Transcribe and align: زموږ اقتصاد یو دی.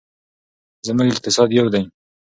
زموږ 0.87 1.07
اقتصاد 1.13 1.49
یو 1.59 1.67
دی. 1.73 1.83